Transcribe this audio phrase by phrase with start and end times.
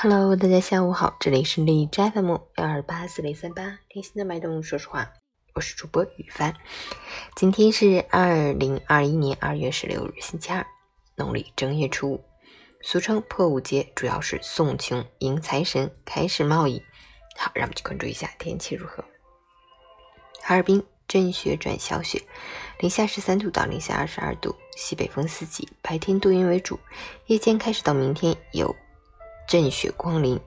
[0.00, 5.12] Hello，大家下午好，这里是荔枝 FM 幺二八四零三八，贴心的脉动，说实话，
[5.56, 6.54] 我是主播雨帆。
[7.34, 10.64] 今天是二零二一年二月十六日，星期二，
[11.16, 12.24] 农历正月初五，
[12.80, 16.80] 俗称破五节，主要是送穷迎财神，开始贸易。
[17.36, 19.04] 好，让我们去关注一下天气如何。
[20.40, 22.22] 哈尔滨阵雪转小雪，
[22.78, 26.78] 零下十三度到零下二十二度，西北风四级，白天多云为主，
[27.26, 28.76] 夜间开始到明天有。
[29.48, 30.38] 阵雪光临，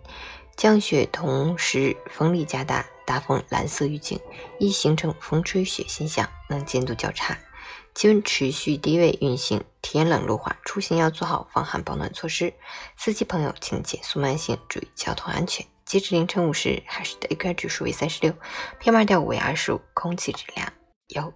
[0.56, 4.20] 降雪同时风力加大，大风蓝色预警，
[4.60, 7.36] 易形成风吹雪现象，能见度较差。
[7.96, 12.54] 气温持续低位运行，天冷路滑，出行要做好防寒保暖措施。
[12.96, 15.66] 司机朋友请减速慢行，注意交通安全。
[15.84, 18.32] 截至凌晨五时，海市的 AQI 指数为三十六
[18.80, 20.72] ，PM 二点五为二十五，空气质量
[21.16, 21.34] 优。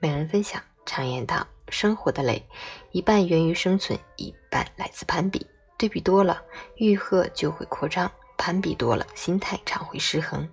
[0.00, 1.46] 每人分享，常言道。
[1.68, 2.46] 生活的累，
[2.92, 5.46] 一半源于生存，一半来自攀比。
[5.78, 6.42] 对比多了，
[6.76, 8.08] 欲壑就会扩张；
[8.38, 10.48] 攀比多了，心态常会失衡。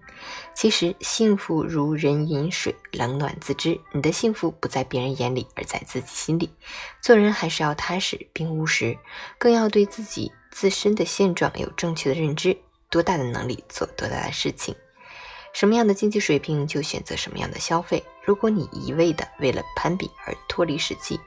[0.54, 3.80] 其实，幸福如人饮水，冷暖自知。
[3.94, 6.50] 你的幸福不在别人眼里，而在自己心里。
[7.02, 8.98] 做人还是要踏实并务实，
[9.38, 12.58] 更要对自己自身的现状有正确的认知。
[12.90, 14.76] 多大的能力，做多大的事情。
[15.54, 18.04] 什么样的经济水平就选择什么样的消费。
[18.26, 21.20] 如果你一味的为了攀比而脱离实际，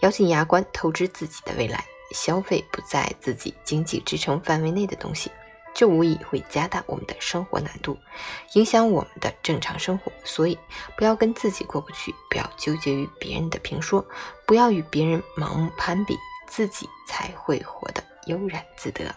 [0.00, 5.30] 咬紧牙关透支自己的未来，消费不在自己经济支撑范围内的东西，
[5.74, 7.98] 这无疑会加大我们的生活难度，
[8.54, 10.10] 影响我们的正常生活。
[10.24, 10.56] 所以，
[10.96, 14.06] 不要跟自己过不去，不要纠结于别人的评说，
[14.46, 19.14] 不要与别人盲目攀比，自己才会活得悠然自得。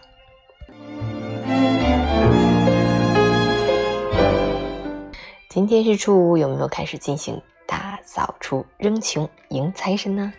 [5.58, 10.32] 今天是初五，有没有开始进行大扫除、扔穷迎财神呢？